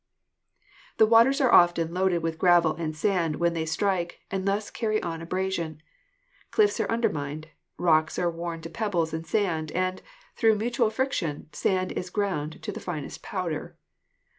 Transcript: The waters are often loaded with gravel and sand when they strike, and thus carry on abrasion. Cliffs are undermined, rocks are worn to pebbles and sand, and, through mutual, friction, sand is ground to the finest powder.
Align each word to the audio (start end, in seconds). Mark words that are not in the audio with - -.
The 0.97 1.05
waters 1.05 1.39
are 1.41 1.51
often 1.53 1.93
loaded 1.93 2.23
with 2.23 2.39
gravel 2.39 2.73
and 2.73 2.97
sand 2.97 3.35
when 3.35 3.53
they 3.53 3.67
strike, 3.67 4.21
and 4.31 4.47
thus 4.47 4.71
carry 4.71 4.99
on 5.03 5.21
abrasion. 5.21 5.79
Cliffs 6.49 6.79
are 6.79 6.89
undermined, 6.89 7.49
rocks 7.77 8.17
are 8.17 8.27
worn 8.31 8.61
to 8.61 8.69
pebbles 8.71 9.13
and 9.13 9.27
sand, 9.27 9.71
and, 9.73 10.01
through 10.35 10.55
mutual, 10.55 10.89
friction, 10.89 11.49
sand 11.53 11.91
is 11.91 12.09
ground 12.09 12.63
to 12.63 12.71
the 12.71 12.79
finest 12.79 13.21
powder. 13.21 13.77